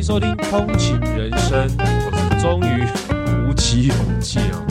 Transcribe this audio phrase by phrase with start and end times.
[0.00, 2.86] 迎收听《通勤人生》，我是终于
[3.46, 4.64] 鼓起勇气啊，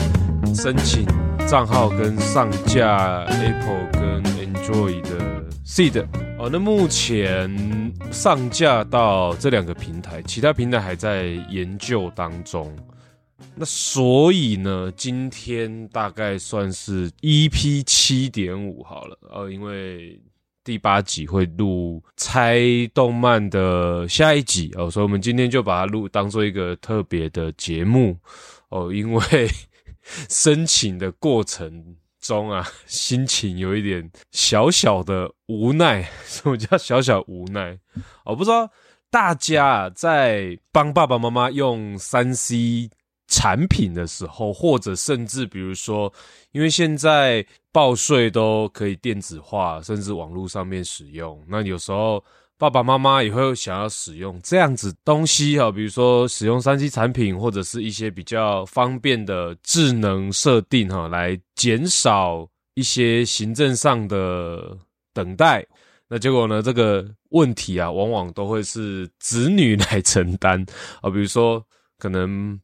[0.52, 1.06] 申请
[1.46, 6.04] 账号跟上架 Apple 跟 Android 的 Seed
[6.36, 6.48] 哦。
[6.50, 7.48] 那目前
[8.10, 12.76] 上架到这两个平台，其他平台还在研究当中。
[13.54, 20.20] 那所以呢，今天大概算是 EP 七点五好了，呃，因为。
[20.62, 22.60] 第八集会录猜
[22.92, 28.18] 动漫的下一集哦，所以我们今天就把它录当做一个特别的节目
[28.68, 28.92] 哦。
[28.92, 29.48] 因为
[30.28, 36.08] 申请的过程中啊，心情有一点小小的无奈。
[36.26, 37.78] 什么叫小小无奈？
[38.24, 38.70] 我不知道
[39.10, 42.90] 大家在帮爸爸妈妈用三 C
[43.30, 46.12] 产品的时候，或者甚至比如说，
[46.50, 51.40] 因为现在报税都可以电子化，甚至网络上面使用。
[51.48, 52.22] 那有时候
[52.58, 64.76] 爸爸妈妈也会想要使用这样子东西哈，比如说使用三 C 产品，或者是一些比较方便的智能设定哈，来减少一些行政上的
[65.14, 65.64] 等待。
[66.08, 70.60] 那结果呢，这个问题啊，往往都会是子女来承担
[71.00, 71.64] 啊，比如说
[71.96, 72.60] 可能。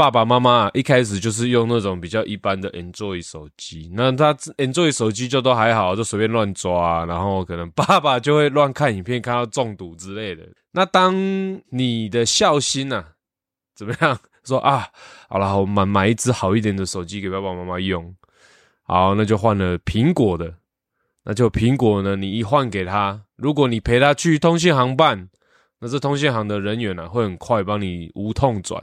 [0.00, 10.42] 爸爸妈妈一开始就是用那种比较一般的 Android 手机，那他 Android 手机就都还好，就随便乱抓，然后可能爸爸就会乱看影片，看到中毒之类的。
[10.72, 11.14] 那当
[11.68, 13.08] 你的孝心呐、啊，
[13.76, 14.88] 怎么样说啊？
[15.28, 18.16] 好了，我买买一支好一点的手机给爸爸妈妈用，
[18.84, 20.54] 好，那就换了苹果的。
[21.24, 25.28] 那就苹果呢，你一换给他，如果你陪他去通信行办，
[25.78, 28.82] 那这通信行的人员呢、啊，会很快帮你无痛转。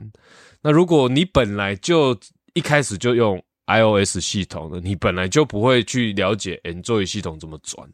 [0.68, 2.20] 那如果你本来就
[2.54, 7.90] 一开始就用 iOS 系统的，你本来就不会去了解 Android 系统怎么转。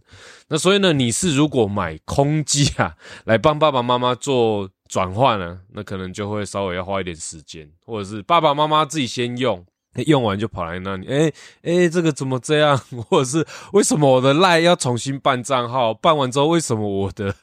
[0.48, 9.64] 那所以呢，你是如果买空机啊，来帮爸爸妈妈做转换呢，那可能就会稍微要花一点时间，或者是爸爸妈妈自己先用，
[10.06, 12.78] 用完就跑来那里，诶诶，这个怎么这样？
[13.10, 15.94] 或者是为什么我的赖要重新办账号？
[15.94, 17.36] 办完之后为什么我的？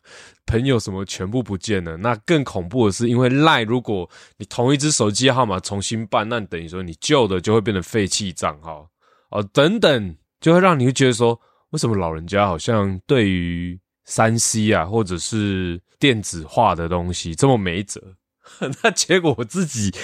[0.47, 1.97] 朋友什么全部不见了？
[1.99, 8.85] 那更恐怖的是，因为赖如果你同一只手机号码重新办，那等于说你旧的就会变成废弃账号
[9.31, 11.41] 哦，等等，就会让你会觉得说，
[11.71, 18.03] 为什么老人家好像对于三 C 啊，或者是电子化的东西这么没辙？
[18.83, 19.95] 那结果我自己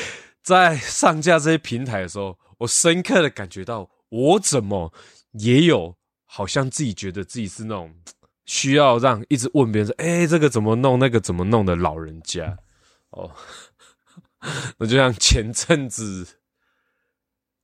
[0.47, 4.93] 在上架这些平台的时候，我深刻的感觉到，我怎么
[5.33, 7.93] 也有好像自己觉得自己是那种。
[8.45, 11.01] 需要让一直问别人说：“哎，这个怎么弄？
[11.01, 12.57] 那个怎么弄？”的老人家
[13.11, 13.29] 哦，
[14.79, 16.39] 那就像前阵子，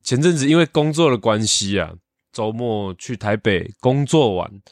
[0.03, 1.95] 前阵子因为工作的关系啊，
[2.33, 4.63] 周末去台北工作完，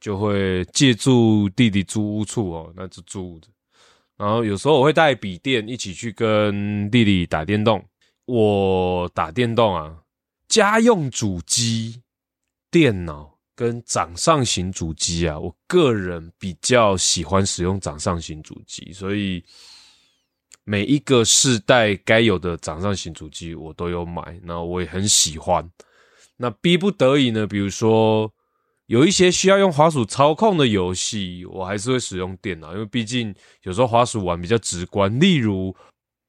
[0.00, 3.48] 就会借住弟弟租屋处哦，那就住着。
[4.18, 7.82] 然后有时候我会带笔电一起去跟弟弟打电动。
[8.26, 9.96] 我打电动啊，
[10.48, 12.02] 家用主机、
[12.70, 13.38] 电脑。
[13.58, 19.44] 跟掌上型主机啊，我个人比较喜欢使用掌上型主机，所以
[20.62, 25.68] 每一个世代该有的掌上型主机我都有买，那我也很喜欢。
[26.36, 28.32] 那逼不得已呢，比如说
[28.88, 35.20] 有一些需要用滑鼠操控的游戏，我还是会使用电脑，因为毕竟有时候滑鼠玩比较直观。
[35.20, 35.76] 例如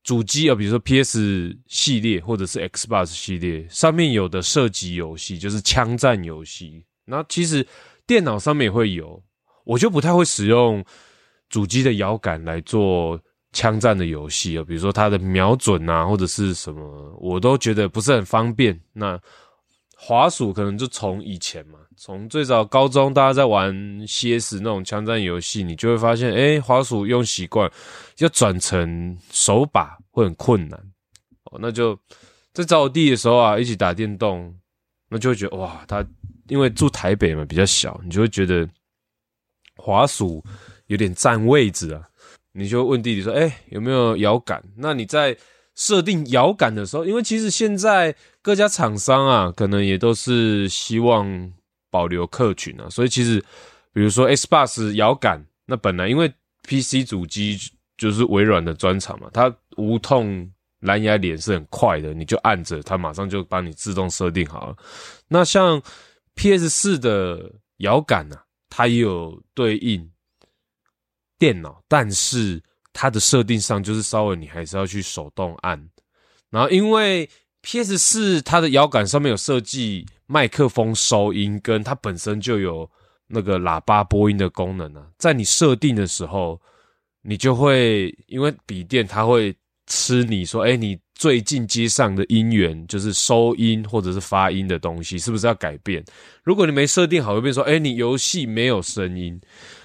[0.04, 6.84] 主机啊，比如说 PS 系列或者是 Xbox 系列上面有的射击游戏，就是枪战游戏。
[7.06, 7.66] 那其实
[8.06, 9.24] 电脑上面也会有，
[9.64, 10.84] 我就不太会使用
[11.48, 13.18] 主机的摇杆来做
[13.54, 18.78] 枪战的游戏啊，比如说它的瞄准啊，或者是什么，我都觉得不是很方便。
[18.92, 19.18] 那
[20.02, 23.74] 滑鼠可能就从以前嘛，从最早高中大家在玩
[24.08, 27.70] CS 那种枪战游戏，你就会发现，诶，滑鼠用习惯
[28.20, 30.80] 要转成手把会很困难。
[31.44, 32.00] 哦，那就
[32.54, 34.56] 在找我弟的时候啊，一起打电动，
[35.10, 36.06] 那就会觉得哇，他。
[36.48, 38.68] 因为住台北嘛，比较小，你就会觉得
[39.76, 40.44] 滑鼠
[40.88, 42.02] 有点占位置啊。
[42.54, 45.38] 你就问弟弟说：“哎，有没有摇杆？”那你在
[45.80, 51.54] 设定摇杆的时候，因为其实现在各家厂商啊，可能也都是希望
[51.90, 53.40] 保留客群啊，所以其实
[53.94, 56.30] 比如说 Xbox 摇杆，那本来因为
[56.68, 57.58] PC 主机
[57.98, 64.76] 就是微软的专长嘛，它无痛蓝牙连是很快的，你就按着它，马上就帮你自动设定好了。
[65.30, 65.82] 那像
[66.36, 68.36] PS 四的摇杆呢，
[68.70, 70.12] 它也有对应
[71.38, 72.62] 电脑，但是
[73.02, 75.82] 它的设定上就是稍微你还是要去手动按。
[76.50, 77.30] 然后因为
[77.62, 82.90] PS 四它的摇杆上面有设计麦克风收音，跟它本身就有
[83.26, 86.60] 那个喇叭播音的功能啊，在你设定的时候，
[87.22, 89.56] 你就会因为笔电它会
[89.88, 96.04] 吃你说，哎，你最近接上的音源就是收音或者是发音的东西，是不是要改变？
[96.44, 99.40] 如果你没设定好，会变说，哎，你游戏没有声音。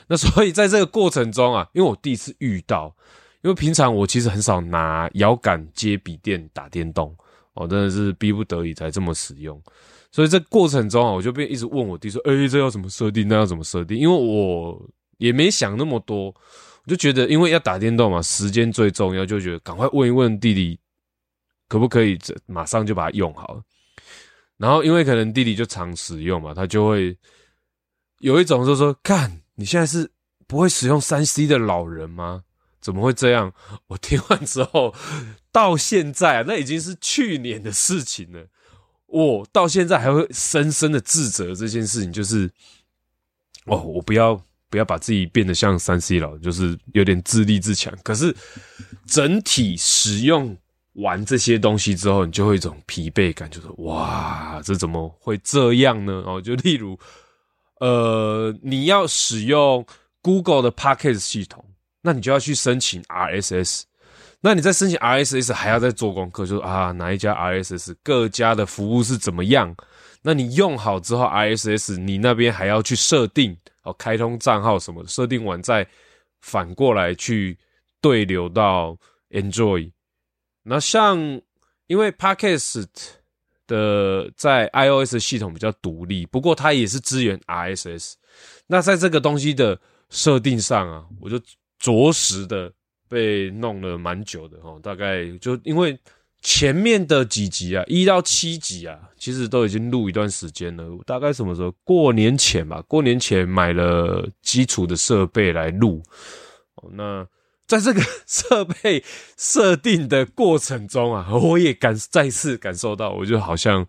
[0.06, 2.95] 那所以在这个过程中啊，因为我第一次遇到，
[3.43, 7.17] 因为平常我其实很少拿摇杆接笔电打电动，
[7.55, 9.61] 哦，真的是逼不得已才这么使用。
[10.12, 13.27] 所以这过程中啊，我就被一直问我弟说，哎，这要怎么设定？
[13.27, 13.97] 那要怎么设定？
[13.97, 14.81] 因为我
[15.17, 16.35] 也没想那么多，我
[16.87, 20.79] 就觉得因为要打电动嘛，时间最重要，就觉得赶快问一问弟弟，
[21.69, 23.61] 可不可以这马上就把它用好。
[24.59, 27.17] 然后因为可能弟弟就常使用嘛，他就会
[28.21, 29.41] 有一种就是说，看。
[29.56, 30.11] 你现在是
[30.47, 32.43] 不会使用三 C 的老人吗？
[32.81, 33.53] 怎么会这样？
[33.87, 34.95] 我听完之后，
[35.51, 38.47] 到现在啊，那已经是去年的事情了。
[39.06, 42.51] 我到现在还会深深的自责这件事情，就是
[43.65, 47.97] 哦，我不要不要把自己变得像三 C 老人，就是有点自立自强。
[48.03, 48.37] 可是
[49.06, 50.55] 整体使用
[50.95, 56.23] 完这些东西之后，你就会一种疲惫感，就是哇，这怎么会这样呢？
[56.27, 56.99] 哦，就例如。
[57.87, 59.85] 呃，你要使用
[60.23, 61.63] Google 的 Podcast 系统，
[62.01, 63.83] 那你就要去申请 RSS。
[64.41, 69.77] 那你在申请 RSS 还要再做功课，就是啊，哪一家 RSS 各家的服务是怎么样？
[70.23, 75.87] 那你用好之后，RSS 你那边还要去设定哦，开通账号什么的，设定完再
[76.41, 77.59] 反过来去
[78.01, 78.97] 对流到
[79.29, 79.93] Android。
[80.63, 81.19] 那像
[81.87, 82.87] 因为 Podcast。
[83.67, 88.15] 的在 iOS 系统比较独立，不过它也是支援 RSS。
[88.67, 89.79] 那在这个东西的
[90.11, 91.41] 设定上啊，我就
[91.79, 92.73] 着实的
[93.09, 94.81] 被弄了蛮久的哦。
[94.83, 95.99] 大概就因为
[96.41, 100.85] 前面的几集啊，一到七集啊，其实都已经录一段时间了。
[101.07, 101.71] 大概什么时候？
[101.85, 102.83] 过年前吧。
[102.89, 106.03] 过年前买了基础的设备来录。
[106.77, 107.27] 哦，那。
[107.67, 109.03] 在这个设备
[109.37, 113.87] 设定的过程中啊， 我也感再次感受到，我就好像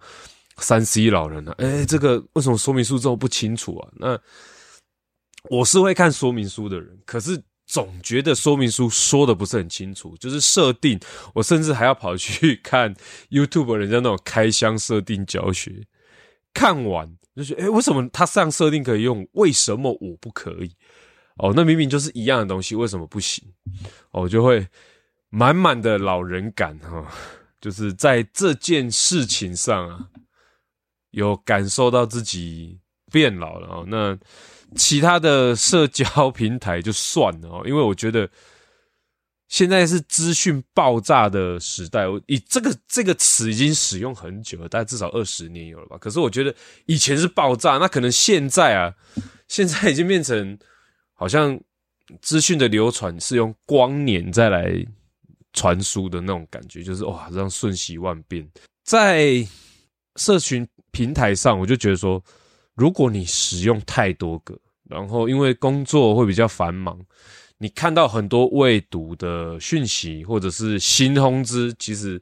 [0.57, 1.55] 三 C 老人了、啊。
[1.59, 3.89] 哎，这个为什么说明书这么不清楚啊？
[3.97, 4.19] 那
[5.49, 10.15] 我是会看说明书的人，可是总觉得说明书说的不是很清楚。
[10.17, 10.99] 就是设定，
[11.33, 12.95] 我甚至还要跑去看
[13.29, 15.85] YouTube 人家那种开箱设定教学，
[16.53, 19.27] 看完就觉得，哎，为什么他这样设定可以用？
[19.33, 20.71] 为什么我不可以？
[21.37, 23.43] 哦，那明明就是一样的东西，为什么不行？
[24.11, 24.65] 哦，就会
[25.29, 27.07] 满满的老人感哈、哦，
[27.59, 30.07] 就是在这件事情上啊，
[31.11, 32.79] 有感受到自己
[33.11, 33.85] 变老了哦。
[33.89, 34.17] 那
[34.75, 38.29] 其他的社交平台就算了哦，因为我觉得
[39.49, 45.97] 现在是资讯爆炸的时代，我以这个这个词已经使用很久了，大概至少二十年有了吧。
[45.97, 46.55] 可是我觉得
[46.85, 48.93] 以前是爆炸，那可能现在啊，
[49.49, 50.57] 现在已经变成。
[51.15, 51.59] 好像
[52.21, 54.71] 资讯的流传是用光年再来
[55.53, 58.47] 传输的那种感觉，就是哇，这样瞬息万变。
[58.83, 59.43] 在
[60.17, 62.21] 社群平台上，我就觉得说，
[62.75, 64.55] 如果你使用太多个，
[64.89, 66.99] 然后因为工作会比较繁忙，
[67.57, 72.21] 你看到很多未读的讯息或者是新通知，其实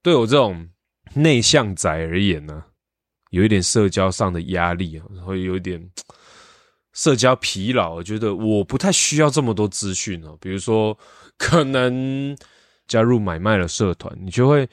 [0.00, 0.66] 对我这种
[1.12, 2.64] 内向仔而言呢，
[3.30, 5.90] 有一点社交上的压力，会有一点。
[6.98, 10.36] 社交疲劳，我觉得我不太需要这么多资讯哦。
[10.40, 10.98] 比如说，
[11.36, 12.36] 可能
[12.88, 14.68] 加入买卖的社团，你就会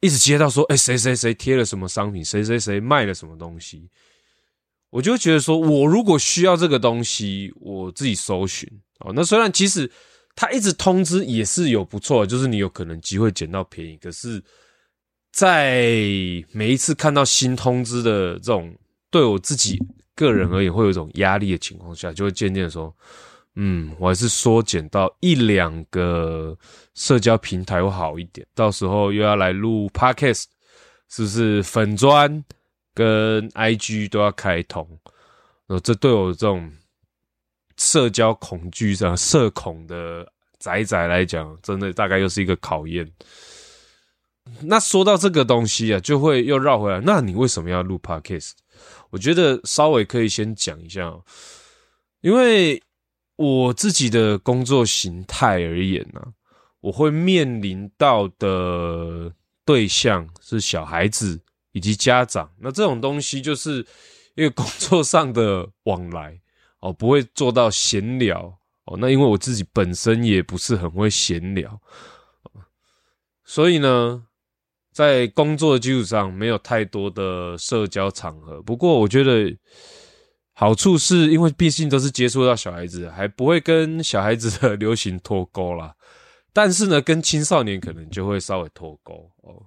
[0.00, 3.88] 一直接到说，哎，谁谁谁贴了什么商品，谁谁谁卖了什么东西，
[4.90, 9.10] 我就觉得说，我如果需要这个东西，我自己搜寻哦。
[9.14, 9.90] 那虽然其实
[10.36, 14.44] 他一直通知也是有不错，就是你有可能机会捡到便宜，可是，
[15.32, 15.86] 在
[16.52, 18.76] 每一次看到新通知的这种，
[19.10, 19.82] 对我自己。
[20.14, 22.94] 个人而言会有一种压力的情况下，就会渐渐说，
[23.56, 26.56] 嗯，我还是缩减到一两个
[26.94, 28.46] 社交平台会好一点。
[28.54, 30.44] 到时候又要来录 Podcast，
[31.08, 32.44] 是不是粉专
[32.94, 34.86] 跟 IG 都要开通？
[35.68, 36.70] 呃，这对我这种
[37.76, 40.26] 社交恐惧上社恐的
[40.58, 43.10] 仔仔来讲，真的大概又是一个考验。
[44.60, 47.00] 那说到这个东西啊，就会又绕回来。
[47.00, 48.52] 那你为什么要录 Podcast？
[49.12, 51.14] 我觉得稍微可以先讲一下，
[52.22, 52.82] 因为
[53.36, 56.32] 我自己的工作形态而言呢、啊，
[56.80, 59.30] 我会面临到的
[59.66, 61.38] 对象是小孩子
[61.72, 62.50] 以及家长。
[62.58, 63.86] 那这种东西就是
[64.34, 66.40] 因为工作上的往来
[66.80, 68.96] 哦，不会做到闲聊哦。
[68.98, 71.78] 那因为我自己本身也不是很会闲聊，
[73.44, 74.26] 所以呢。
[74.92, 78.62] 在工作的基础上，没有太多的社交场合。
[78.62, 79.56] 不过，我觉得
[80.52, 85.94] 好处是因为毕竟都是接触到小孩子，还不会跟小孩子的流行脱钩啦。
[86.52, 89.64] 但是呢，跟青少年可能就会稍微脱钩哦。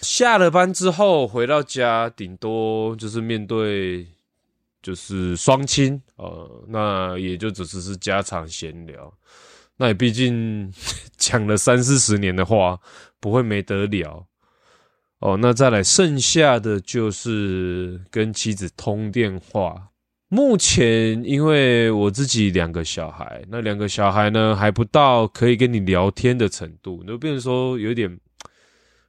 [0.00, 4.06] 下了班之后回到家，顶多就是面对
[4.82, 9.12] 就是双亲，呃，那也就只是是家常闲聊。
[9.76, 10.72] 那也毕竟
[11.16, 12.78] 讲了三四十年的话，
[13.20, 14.26] 不会没得聊。
[15.24, 19.88] 哦，那再来剩下的就是跟妻子通电话。
[20.28, 28.20] 目前因为我自己两个小孩，那两个小孩呢还不到可以跟你聊天的程度，就变成说有点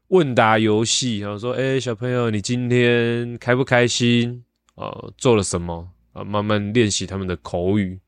[0.08, 4.42] 问答游戏，然后说，哎，小朋友，你今天开不开心？
[4.76, 5.90] 呃，做了什么？
[6.14, 8.00] 啊，慢慢练习他们的口语。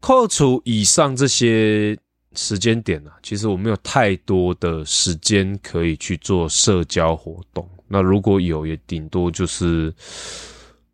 [0.00, 1.96] 扣除以上这些。
[2.36, 7.68] 时间点呢、啊，其实我没有太多的时间可以去做社交活动。
[7.88, 9.92] 那如果有，也顶多就是，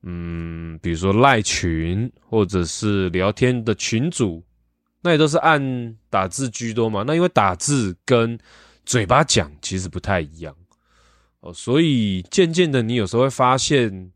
[0.03, 4.43] 嗯，比如说赖群，或者是聊天的群组，
[5.01, 7.03] 那也都是按打字居多嘛。
[7.07, 8.39] 那因为打字跟
[8.87, 10.55] 嘴巴讲其实不太一样
[11.41, 14.11] 哦，所以渐渐的，你有时候会发现，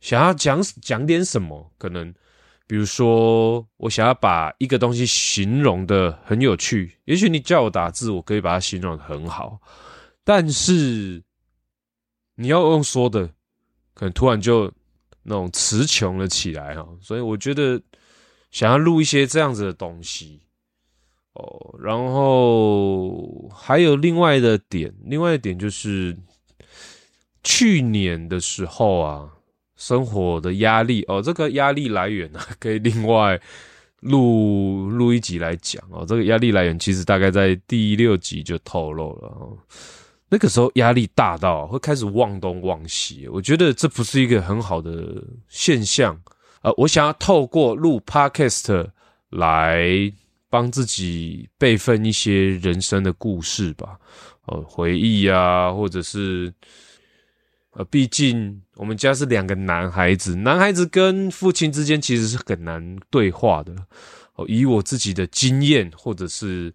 [0.00, 2.14] 想要讲讲点什么，可能。
[2.66, 9.60] 比如说，我想要把一个东西形容的很有趣，也许你叫我打字，我可以把它形容的很好，
[10.24, 11.22] 但是
[12.36, 13.26] 你要用说的，
[13.92, 14.72] 可能突然就
[15.22, 16.88] 那种词穷了起来哈。
[17.02, 17.78] 所以我觉得
[18.50, 20.40] 想要录一些这样子的东西
[21.34, 26.16] 哦，然后还有另外的点，另外一点就是
[27.42, 29.30] 去年的时候啊。
[29.76, 33.40] 生活的压力哦，这个压力来源呢， 可以另外
[34.00, 36.04] 录录一集来讲哦。
[36.06, 39.58] 这个压力来源其实大概在第六集就透露了。
[40.28, 46.18] 那个时候压力大到会开始忘东忘西，我觉得这不是一个很好的现象。
[46.62, 48.86] 呃，我想要透过录 Podcast
[49.30, 50.12] 来
[50.48, 53.98] 帮自己备份一些人生的故事吧，
[54.46, 56.52] 哦，回忆啊，或者是。
[57.76, 63.74] 呃，毕竟我们家是两个男孩子，男孩子跟父亲之间其实是很难对话的。
[64.36, 66.72] 哦，以我自己的经验或者是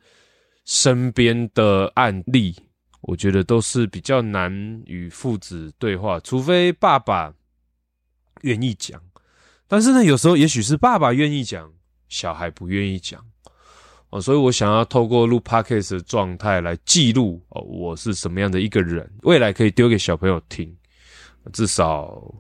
[0.66, 2.54] 身边的案例，
[3.02, 4.52] 我觉得都是比较难
[4.86, 7.34] 与父子对话，除非爸爸
[8.42, 9.02] 愿意讲。
[9.68, 11.72] 但是呢，有时候也许是爸爸愿意讲，
[12.08, 13.26] 小孩不愿意讲。
[14.10, 20.76] 哦，所以我想要透过录 Podcast 的状态来记录哦，我是什么样的一个人，未来可以丢给小朋友听。
[21.52, 22.34] 至少，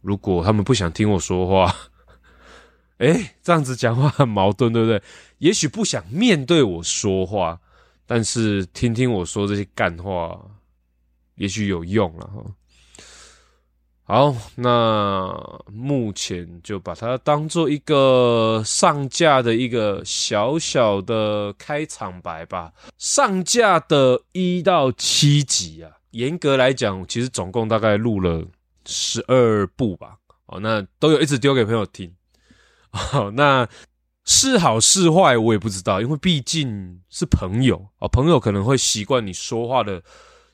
[0.00, 1.74] 如果他们不想听我说话，
[2.98, 5.02] 哎，这样子讲话很矛盾，对不对？
[5.38, 7.60] 也许不想面对我说话，
[8.06, 10.38] 但是听听我说这些干话，
[11.36, 12.44] 也许有用了哈。
[14.06, 15.34] 好，那
[15.72, 22.70] 目前就把它当做一个上架的一个小小的开场白吧。
[22.98, 25.90] 上架的一到七集啊。
[26.14, 28.46] 严格来讲，其实总共大概录了
[28.86, 30.16] 十二部吧。
[30.46, 32.12] 哦，那都有一直丢给朋友听。
[33.12, 33.68] 哦，那
[34.24, 40.00] 是好是坏我也不知道，因为毕竟是朋友哦，朋友可能会习惯你说话的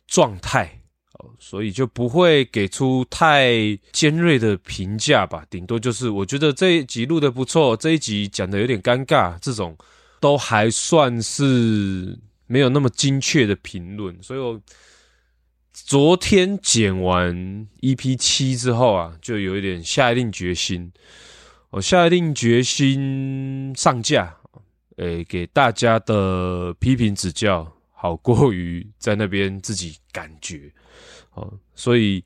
[0.06, 0.80] 状态
[1.18, 3.52] 哦，所以就不会给出太
[3.92, 5.44] 尖锐的评价吧。
[5.50, 9.76] 顶多就是我觉得这一集录得不错，这一集讲得有点尴尬，这种
[10.20, 14.58] 都还算是没有那么精确的评论，所以我。
[15.72, 20.92] 昨天剪完 EP 七之后啊，就有一点下定决心，
[21.70, 24.36] 我下定决心上架，
[24.96, 30.72] 诶，给大家的批评指教，好过于在那边自己感觉，
[31.34, 32.24] 哦，所以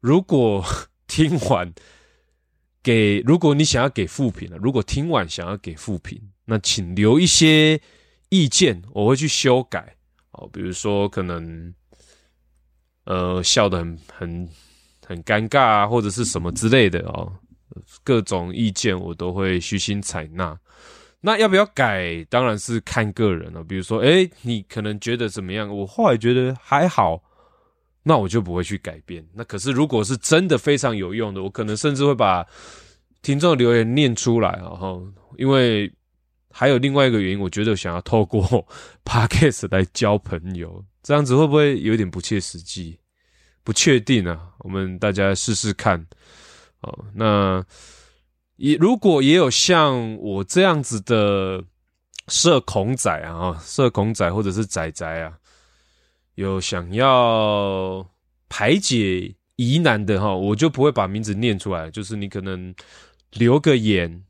[0.00, 0.64] 如果
[1.08, 1.72] 听完
[2.82, 7.80] 给，如果你想要给复评了，如果听完想要给复评，那请留一些
[8.28, 9.96] 意见，我会去修改，
[10.30, 11.74] 哦，比如说可能。
[13.08, 14.48] 呃，笑得很很
[15.06, 17.32] 很尴尬啊，或者是什么之类的哦，
[18.04, 20.54] 各种意见我都会虚心采纳。
[21.22, 23.64] 那要不要改，当然是看个人了。
[23.64, 25.74] 比如说，诶，你可能觉得怎么样？
[25.74, 27.18] 我后来觉得还好，
[28.02, 29.26] 那我就不会去改变。
[29.32, 32.46] 那可是如果是真的非常有用的，我可能甚至会把
[33.22, 34.50] 听众留言念出来。
[34.60, 35.02] 然后，
[35.38, 35.90] 因为
[36.58, 38.42] 还有另外一个原因，我觉得我想要透过
[39.06, 40.84] Podcast 来交朋友。
[41.04, 42.96] 这样子会不会有点不切实际？
[43.62, 46.04] 不确定啊，我们大家试试看。
[46.80, 47.64] 哦，那
[48.56, 51.62] 也如果也有像我这样子的
[52.26, 55.38] 社恐仔啊，社恐仔或者是仔仔啊，
[56.34, 58.04] 有想要
[58.48, 61.88] 排解疑难的哈，我就不会把名字念出来。
[61.88, 62.74] 就是你可能
[63.34, 64.24] 留个言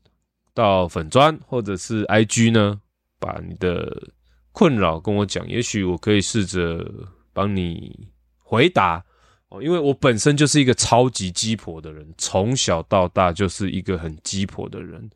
[0.53, 2.79] 到粉砖或者是 IG 呢，
[3.19, 4.09] 把你的
[4.51, 6.85] 困扰跟我讲，也许我可以试着
[7.33, 9.03] 帮你回答
[9.49, 9.61] 哦。
[9.61, 15.09] 因为我本身就是一个超级鸡婆的人，从小到大就是一个很鸡婆的人。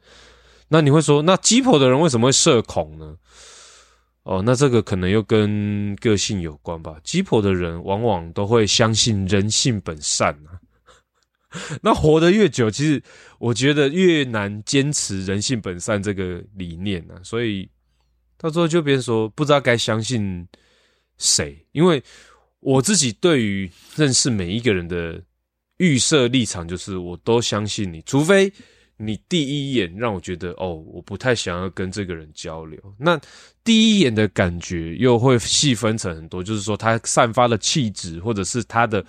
[0.70, 3.16] 那你会说，那鸡婆的人为什么会社恐呢？
[4.24, 6.96] 哦，那这个可能又跟个性有关吧。
[7.04, 10.63] 鸡婆的人往往都会相信人性本善啊。
[11.82, 13.02] 那活得越久，其实
[13.40, 17.20] 我觉得越难坚持人性本善这个理念啊。
[17.24, 17.70] 所以
[18.38, 20.48] 到最后就变说，不知道该相信
[21.18, 21.66] 谁。
[21.72, 22.04] 因为
[22.60, 25.22] 我自己对于认识每一个人的
[25.78, 28.52] 预设立场，就是我都相信你，除非。
[28.96, 32.80] 你第一眼让我觉得哦，我不太想要跟这个人交流。
[32.98, 33.20] 那
[33.64, 39.04] 第一眼的感觉又会细分成很多，就是说他散发的气质，或者是他的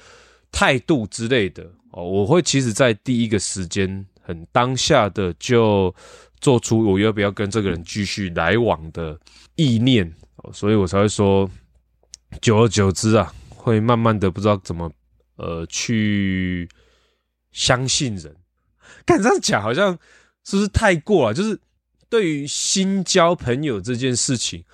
[0.55, 2.05] 态度之类的哦。
[2.05, 5.93] 我会其实在第一个时间很当下的就
[6.41, 9.19] 做出我要不要跟这个人继续来往的
[9.57, 10.15] 意念，
[10.53, 11.51] 所以我才会说，
[12.41, 14.91] 久而久之啊，会慢慢的不知道怎么
[15.37, 16.69] 呃去
[17.51, 18.35] 相信人。
[19.05, 19.99] 敢这样讲，好像
[20.45, 21.35] 是不是太过了？
[21.35, 21.59] 就是
[22.09, 24.65] 对于新交朋友这件事情，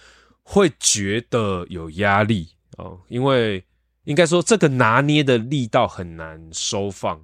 [0.43, 3.65] 会觉得有压力哦，因为
[4.05, 7.21] 应该说这个拿捏的力道很难收放，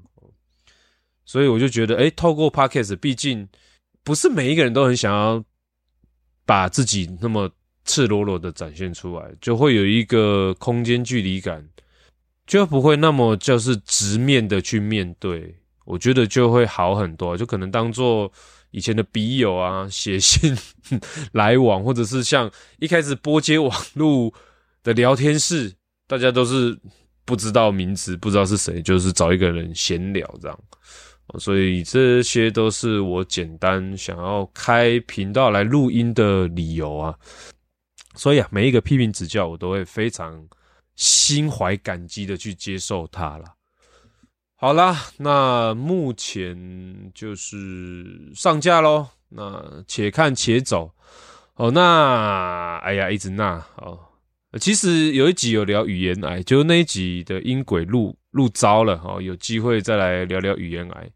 [1.24, 3.48] 所以我就觉得，诶，透过 Podcast，毕竟
[4.04, 5.44] 不是每一个人都很想要
[6.44, 7.50] 把自己那么
[7.84, 11.68] 赤裸裸的展现出来，就会有一个空间距离感，
[12.46, 15.56] 就不会那么就是直面的去面对。
[15.84, 18.30] 我觉得就会好很多，就可能当做
[18.72, 20.56] 以前的笔友啊，写信
[21.32, 24.34] 来往，或者是像一开始拨接网络
[24.82, 25.74] 的聊天室，
[26.06, 26.78] 大家都是
[27.24, 30.58] 不知道名字，不知道是谁，就是找一个人闲聊这样。
[31.40, 37.12] 所以这些都是我简单想要开频道来录音的理由啊。
[38.14, 40.40] 所以啊，每一个批评指教，我都会非常
[40.94, 43.52] 心怀感激的去接受它啦。
[44.54, 46.56] 好啦，那目前
[47.12, 50.90] 就是上架咯，那且看且走。
[51.56, 53.98] 哦，那哎呀，一直那哦。
[54.58, 59.20] 其实有一集有聊语言癌，就那一集的音轨录录糟了哦。
[59.20, 61.10] 有机会再来聊聊语言癌，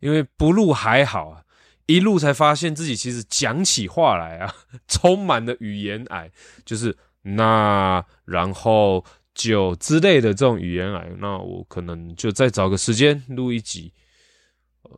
[0.00, 1.42] 因为不录还好啊，
[1.86, 4.54] 一录才发现自己其实讲起话来啊，
[4.88, 6.30] 充满了语言癌，
[6.64, 9.04] 就是那然后。
[9.34, 13.90] 就之类的这种语言癌，那我可能就再找个时间录一集。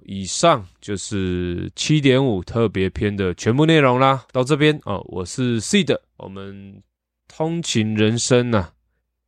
[0.03, 4.27] 以上就是七点五特别篇的全部内容啦。
[4.33, 6.83] 到这边哦，我是 Seed，我们
[7.29, 8.73] 通勤人生呐、啊，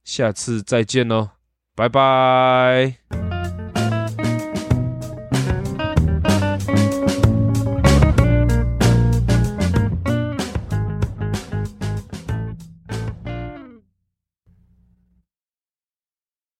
[0.04, 1.30] 下次再见喽，
[1.74, 3.25] 拜拜。